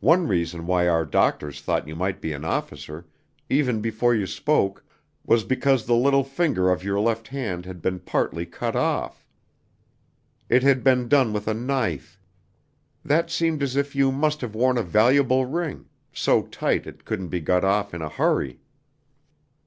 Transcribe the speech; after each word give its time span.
One 0.00 0.28
reason 0.28 0.66
why 0.66 0.86
our 0.86 1.06
doctors 1.06 1.62
thought 1.62 1.88
you 1.88 1.96
might 1.96 2.20
be 2.20 2.34
an 2.34 2.44
officer, 2.44 3.06
even 3.48 3.80
before 3.80 4.14
you 4.14 4.26
spoke, 4.26 4.84
was 5.24 5.44
because 5.44 5.86
the 5.86 5.94
little 5.94 6.24
finger 6.24 6.70
of 6.70 6.84
your 6.84 7.00
left 7.00 7.28
hand 7.28 7.64
had 7.64 7.80
been 7.80 8.00
partly 8.00 8.44
cut 8.44 8.76
off. 8.76 9.24
It 10.50 10.62
had 10.62 10.84
been 10.84 11.08
done 11.08 11.32
with 11.32 11.48
a 11.48 11.54
knife. 11.54 12.20
That 13.02 13.30
seemed 13.30 13.62
as 13.62 13.76
if 13.76 13.96
you 13.96 14.12
must 14.12 14.42
have 14.42 14.54
worn 14.54 14.76
a 14.76 14.82
valuable 14.82 15.46
ring, 15.46 15.86
so 16.12 16.42
tight 16.42 16.86
it 16.86 17.06
couldn't 17.06 17.28
be 17.28 17.40
got 17.40 17.64
off 17.64 17.94
in 17.94 18.02
a 18.02 18.10
hurry." 18.10 18.60